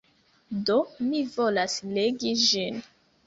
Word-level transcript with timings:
Do, 0.69 0.77
mi 1.09 1.19
volas 1.35 1.77
legi 1.99 2.35
ĝin! 2.47 2.81